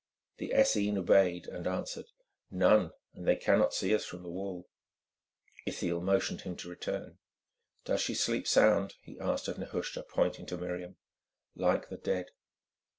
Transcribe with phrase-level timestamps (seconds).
[0.37, 2.07] The Essene obeyed, and answered,
[2.49, 4.67] "None; and they cannot see us from the wall."
[5.67, 7.19] Ithiel motioned to him to return.
[7.85, 10.95] "Does she sleep sound?" he asked of Nehushta, pointing to Miriam.
[11.53, 12.31] "Like the dead."